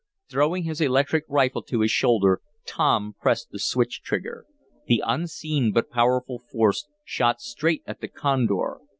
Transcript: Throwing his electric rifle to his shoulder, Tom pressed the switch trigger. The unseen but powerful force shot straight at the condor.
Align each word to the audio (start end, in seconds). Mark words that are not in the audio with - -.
Throwing 0.29 0.63
his 0.63 0.81
electric 0.81 1.25
rifle 1.29 1.61
to 1.61 1.81
his 1.81 1.91
shoulder, 1.91 2.41
Tom 2.65 3.13
pressed 3.21 3.51
the 3.51 3.59
switch 3.59 4.01
trigger. 4.01 4.47
The 4.87 5.03
unseen 5.05 5.71
but 5.71 5.91
powerful 5.91 6.39
force 6.39 6.87
shot 7.05 7.39
straight 7.39 7.83
at 7.85 8.01
the 8.01 8.07
condor. 8.07 8.79